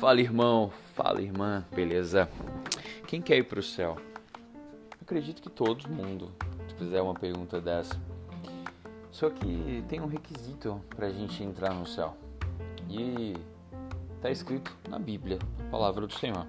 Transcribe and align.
Fala 0.00 0.20
irmão, 0.20 0.72
fala 0.94 1.22
irmã, 1.22 1.64
beleza? 1.72 2.28
Quem 3.06 3.20
quer 3.20 3.36
ir 3.36 3.44
para 3.44 3.60
o 3.60 3.62
céu? 3.62 3.96
Acredito 5.00 5.42
que 5.42 5.50
todo 5.50 5.88
mundo, 5.88 6.32
se 6.68 6.74
fizer 6.74 7.00
uma 7.00 7.14
pergunta 7.14 7.60
dessa. 7.60 7.94
Só 9.10 9.30
que 9.30 9.84
tem 9.88 10.00
um 10.00 10.06
requisito 10.06 10.80
para 10.96 11.06
a 11.06 11.10
gente 11.10 11.42
entrar 11.44 11.72
no 11.74 11.86
céu. 11.86 12.16
E 12.88 13.34
está 14.16 14.30
escrito 14.30 14.76
na 14.88 14.98
Bíblia, 14.98 15.38
a 15.60 15.70
palavra 15.70 16.06
do 16.06 16.12
Senhor. 16.12 16.46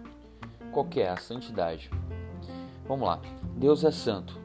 Qual 0.71 0.85
que 0.85 1.01
é 1.01 1.09
a 1.09 1.17
santidade? 1.17 1.91
Vamos 2.87 3.07
lá. 3.07 3.19
Deus 3.55 3.83
é 3.83 3.91
santo. 3.91 4.39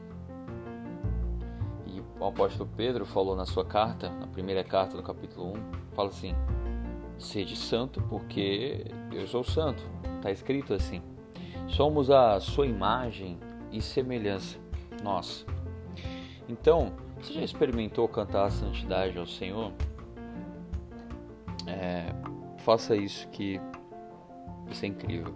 E 1.87 2.01
o 2.19 2.25
apóstolo 2.25 2.69
Pedro 2.77 3.05
falou 3.05 3.35
na 3.35 3.45
sua 3.45 3.65
carta, 3.65 4.09
na 4.09 4.27
primeira 4.27 4.63
carta 4.63 4.95
do 4.95 5.03
capítulo 5.03 5.53
1, 5.53 5.93
fala 5.95 6.09
assim: 6.09 6.35
Sede 7.19 7.55
santo, 7.55 8.01
porque 8.09 8.85
eu 9.11 9.27
sou 9.27 9.43
santo. 9.43 9.83
Está 10.15 10.31
escrito 10.31 10.73
assim. 10.73 11.01
Somos 11.67 12.09
a 12.09 12.39
sua 12.39 12.65
imagem 12.65 13.37
e 13.71 13.81
semelhança, 13.81 14.57
nós. 15.03 15.45
Então, 16.47 16.93
você 17.21 17.33
já 17.33 17.41
experimentou 17.41 18.07
cantar 18.07 18.45
a 18.45 18.49
santidade 18.49 19.17
ao 19.19 19.27
Senhor? 19.27 19.71
É, 21.67 22.11
faça 22.59 22.95
isso 22.95 23.27
que 23.27 23.59
isso 24.69 24.85
é 24.85 24.87
incrível. 24.87 25.35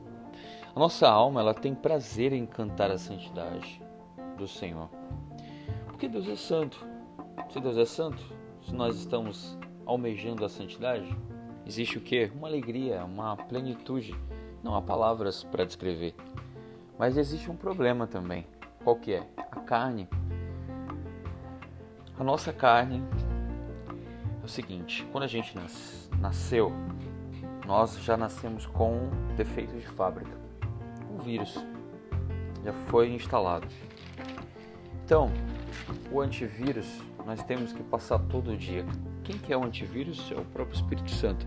A 0.76 0.80
nossa 0.80 1.08
alma 1.08 1.42
ela 1.42 1.54
tem 1.54 1.76
prazer 1.76 2.34
em 2.34 2.45
cantar 2.45 2.90
a 2.90 2.98
santidade 2.98 3.81
do 4.38 4.48
Senhor. 4.48 4.90
Porque 5.86 6.08
Deus 6.08 6.28
é 6.28 6.36
santo. 6.36 6.88
Se 7.50 7.59
Deus 7.59 7.78
é 7.78 7.86
santo, 7.86 8.23
se 8.64 8.73
nós 8.73 8.98
estamos 8.98 9.58
almejando 9.86 10.44
a 10.44 10.50
santidade, 10.50 11.16
existe 11.66 11.98
o 11.98 12.02
que? 12.02 12.31
Uma 12.36 12.47
alegria, 12.47 13.03
uma 13.03 13.36
plenitude. 13.36 14.16
Não 14.64 14.75
há 14.75 14.81
palavras 14.81 15.44
para 15.44 15.66
descrever. 15.66 16.16
Mas 16.97 17.17
existe 17.17 17.50
um 17.50 17.56
problema 17.56 18.08
também. 18.08 18.45
Qual 18.83 18.95
que 18.95 19.14
é? 19.14 19.28
A 19.38 19.59
carne. 19.59 20.08
A 22.17 22.23
nossa 22.23 22.53
carne 22.53 23.03
é 24.41 24.45
o 24.45 24.47
seguinte, 24.47 25.08
quando 25.11 25.23
a 25.23 25.28
gente 25.28 25.56
nasceu, 26.19 26.72
nós 27.66 27.97
já 28.03 28.16
nascemos 28.16 28.66
com 28.66 29.09
defeitos 29.36 29.81
de 29.81 29.88
fábrica. 29.88 30.38
O 31.17 31.22
vírus 31.22 31.58
já 32.64 32.73
foi 32.73 33.14
instalado. 33.14 33.67
Então, 35.06 35.31
o 36.11 36.22
antivírus 36.22 37.02
nós 37.25 37.41
temos 37.44 37.73
que 37.73 37.81
passar 37.84 38.19
todo 38.19 38.56
dia 38.56 38.86
quem 39.23 39.38
que 39.38 39.53
é 39.53 39.57
o 39.57 39.63
antivírus? 39.63 40.31
É 40.31 40.35
o 40.35 40.45
próprio 40.45 40.75
Espírito 40.75 41.09
Santo. 41.11 41.45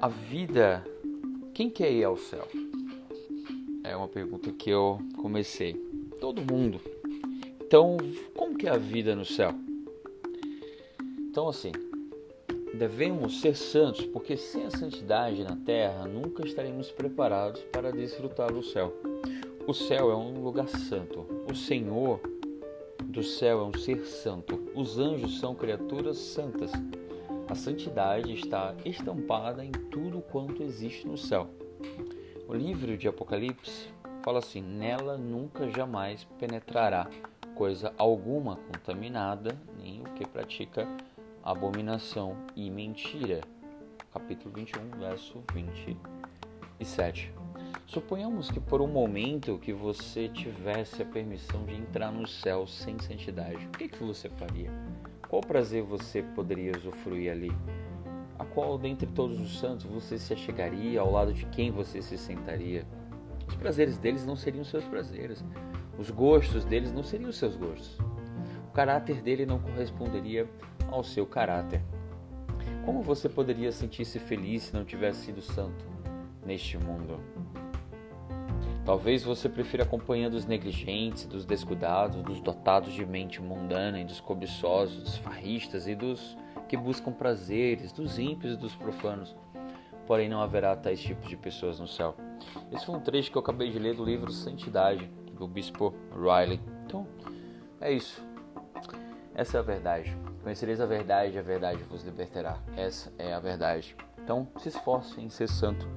A 0.00 0.08
vida, 0.08 0.82
quem 1.52 1.68
quer 1.68 1.92
ir 1.92 2.04
ao 2.04 2.16
céu? 2.16 2.48
É 3.84 3.94
uma 3.94 4.08
pergunta 4.08 4.50
que 4.52 4.70
eu 4.70 4.98
comecei. 5.16 5.74
Todo 6.18 6.40
mundo. 6.40 6.80
Então, 7.60 7.96
como 8.34 8.56
que 8.56 8.66
é 8.66 8.70
a 8.70 8.78
vida 8.78 9.14
no 9.14 9.24
céu? 9.24 9.54
Então, 11.18 11.48
assim, 11.48 11.72
devemos 12.74 13.40
ser 13.40 13.54
santos, 13.54 14.04
porque 14.06 14.36
sem 14.36 14.64
a 14.64 14.70
santidade 14.70 15.44
na 15.44 15.56
terra, 15.56 16.06
nunca 16.06 16.46
estaremos 16.46 16.90
preparados 16.90 17.60
para 17.64 17.92
desfrutar 17.92 18.52
do 18.52 18.62
céu. 18.62 18.92
O 19.66 19.74
céu 19.74 20.10
é 20.10 20.16
um 20.16 20.42
lugar 20.42 20.68
santo. 20.68 21.26
O 21.50 21.54
Senhor 21.54 22.20
do 23.10 23.24
céu 23.24 23.60
é 23.60 23.64
um 23.64 23.78
ser 23.78 24.04
santo. 24.06 24.70
Os 24.74 24.98
anjos 24.98 25.40
são 25.40 25.54
criaturas 25.54 26.16
santas. 26.16 26.70
A 27.48 27.54
santidade 27.54 28.32
está 28.32 28.74
estampada 28.84 29.64
em 29.64 29.72
tudo 29.72 30.22
quanto 30.22 30.62
existe 30.62 31.06
no 31.06 31.18
céu. 31.18 31.50
O 32.46 32.54
livro 32.54 32.96
de 32.96 33.08
Apocalipse 33.08 33.88
fala 34.22 34.38
assim: 34.38 34.62
Nela 34.62 35.18
nunca 35.18 35.68
jamais 35.68 36.24
penetrará 36.38 37.10
coisa 37.56 37.92
alguma 37.98 38.56
contaminada, 38.56 39.60
nem 39.76 40.00
o 40.00 40.04
que 40.14 40.26
pratica 40.26 40.86
abominação 41.42 42.36
e 42.54 42.70
mentira. 42.70 43.40
Capítulo 44.12 44.54
21, 44.54 44.98
verso 44.98 45.42
27. 45.52 47.39
Suponhamos 47.90 48.52
que 48.52 48.60
por 48.60 48.80
um 48.80 48.86
momento 48.86 49.58
que 49.58 49.72
você 49.72 50.28
tivesse 50.28 51.02
a 51.02 51.04
permissão 51.04 51.64
de 51.64 51.74
entrar 51.74 52.12
no 52.12 52.24
céu 52.24 52.64
sem 52.64 52.96
santidade, 53.00 53.66
o 53.66 53.70
que, 53.70 53.88
que 53.88 54.04
você 54.04 54.28
faria? 54.28 54.70
Qual 55.28 55.40
prazer 55.42 55.82
você 55.82 56.22
poderia 56.22 56.70
usufruir 56.76 57.32
ali? 57.32 57.50
A 58.38 58.44
qual 58.44 58.78
dentre 58.78 59.08
todos 59.08 59.40
os 59.40 59.58
santos 59.58 59.86
você 59.86 60.18
se 60.18 60.32
achegaria? 60.32 61.00
Ao 61.00 61.10
lado 61.10 61.32
de 61.32 61.44
quem 61.46 61.72
você 61.72 62.00
se 62.00 62.16
sentaria? 62.16 62.86
Os 63.48 63.56
prazeres 63.56 63.98
deles 63.98 64.24
não 64.24 64.36
seriam 64.36 64.62
seus 64.62 64.84
prazeres. 64.84 65.44
Os 65.98 66.12
gostos 66.12 66.64
deles 66.64 66.92
não 66.92 67.02
seriam 67.02 67.32
seus 67.32 67.56
gostos. 67.56 67.98
O 68.68 68.72
caráter 68.72 69.20
dele 69.20 69.44
não 69.44 69.58
corresponderia 69.58 70.48
ao 70.92 71.02
seu 71.02 71.26
caráter. 71.26 71.82
Como 72.84 73.02
você 73.02 73.28
poderia 73.28 73.72
sentir-se 73.72 74.20
feliz 74.20 74.62
se 74.62 74.74
não 74.74 74.84
tivesse 74.84 75.24
sido 75.24 75.42
santo 75.42 75.84
neste 76.46 76.78
mundo? 76.78 77.18
Talvez 78.90 79.22
você 79.22 79.48
prefira 79.48 79.84
a 79.84 79.86
companhia 79.86 80.28
dos 80.28 80.46
negligentes, 80.46 81.24
dos 81.24 81.44
descuidados, 81.44 82.20
dos 82.24 82.40
dotados 82.40 82.92
de 82.92 83.06
mente 83.06 83.40
mundana 83.40 84.00
e 84.00 84.04
dos 84.04 84.18
cobiçosos, 84.20 85.00
dos 85.04 85.16
farristas 85.18 85.86
e 85.86 85.94
dos 85.94 86.36
que 86.68 86.76
buscam 86.76 87.12
prazeres, 87.12 87.92
dos 87.92 88.18
ímpios 88.18 88.54
e 88.54 88.56
dos 88.56 88.74
profanos. 88.74 89.36
Porém, 90.08 90.28
não 90.28 90.42
haverá 90.42 90.74
tais 90.74 91.00
tipos 91.00 91.28
de 91.28 91.36
pessoas 91.36 91.78
no 91.78 91.86
céu. 91.86 92.16
Esse 92.72 92.84
foi 92.84 92.96
um 92.96 93.00
trecho 93.00 93.30
que 93.30 93.38
eu 93.38 93.42
acabei 93.42 93.70
de 93.70 93.78
ler 93.78 93.94
do 93.94 94.04
livro 94.04 94.32
Santidade, 94.32 95.08
do 95.38 95.46
bispo 95.46 95.94
Riley. 96.12 96.60
Então, 96.84 97.06
é 97.80 97.92
isso. 97.92 98.20
Essa 99.36 99.58
é 99.58 99.60
a 99.60 99.62
verdade. 99.62 100.16
Conhecereis 100.42 100.80
a 100.80 100.86
verdade 100.86 101.38
a 101.38 101.42
verdade 101.42 101.80
vos 101.84 102.02
libertará. 102.02 102.58
Essa 102.76 103.12
é 103.18 103.32
a 103.32 103.38
verdade. 103.38 103.94
Então, 104.20 104.48
se 104.58 104.68
esforce 104.68 105.20
em 105.20 105.28
ser 105.28 105.46
santo. 105.46 105.88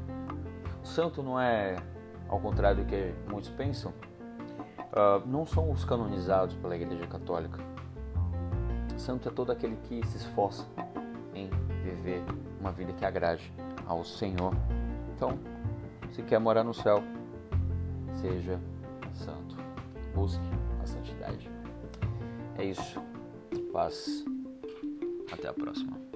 Santo 0.84 1.24
não 1.24 1.42
é 1.42 1.76
ao 2.30 2.40
contrário 2.40 2.84
do 2.84 2.88
que 2.88 3.14
muitos 3.30 3.50
pensam, 3.52 3.92
uh, 3.92 5.26
não 5.26 5.46
são 5.46 5.72
os 5.72 5.84
canonizados 5.86 6.56
pela 6.56 6.76
Igreja 6.76 7.08
Católica. 7.08 7.60
Santo 8.98 9.28
é 9.28 9.32
todo 9.32 9.52
aquele 9.52 9.76
que 9.84 10.06
se 10.08 10.18
esforça 10.18 10.66
em 11.34 11.50
viver 11.84 12.24
uma 12.60 12.72
vida 12.72 12.94
que 12.94 13.04
agrade 13.04 13.52
ao 13.86 14.04
Senhor. 14.04 14.54
Então, 15.16 15.38
se 16.12 16.22
quer 16.22 16.40
morar 16.40 16.64
no 16.64 16.74
céu, 16.74 17.04
seja 18.22 18.60
santo. 19.14 19.58
Busque 20.14 20.44
a 20.82 20.86
santidade. 20.86 21.50
É 22.58 22.64
isso. 22.64 23.02
Paz. 23.72 24.24
Até 25.32 25.48
a 25.48 25.54
próxima. 25.54 26.13